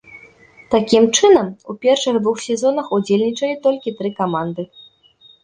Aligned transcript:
Такім 0.75 1.03
чынам, 1.17 1.47
у 1.73 1.75
першых 1.83 2.15
двух 2.23 2.41
сезонах 2.47 2.91
удзельнічалі 2.99 3.61
толькі 3.69 3.95
тры 4.01 4.09
каманды. 4.25 4.69